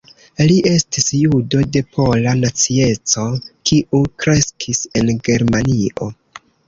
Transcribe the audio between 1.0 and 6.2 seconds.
judo de pola nacieco kiu kreskis en Germanio.